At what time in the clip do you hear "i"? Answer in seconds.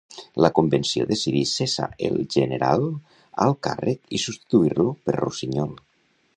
4.19-4.25